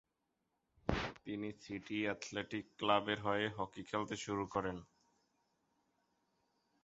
[1.25, 4.77] তিনি city athletic ক্লাবের হয়ে হকি খেলতে শুরু করেন।